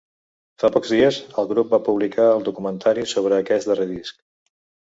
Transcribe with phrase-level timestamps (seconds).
[0.63, 4.19] Fa pocs dies, el grup va publicar el documentari sobre aquest darrer disc.